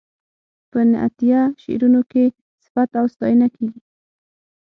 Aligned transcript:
په 0.71 0.79
نعتیه 0.91 1.41
شعرونو 1.61 2.01
کې 2.11 2.23
صفت 2.63 2.89
او 2.99 3.05
ستاینه 3.13 3.47
کیږي. 3.55 3.81